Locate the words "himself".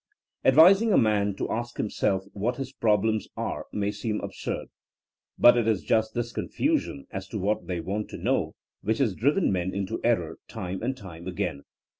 1.77-2.23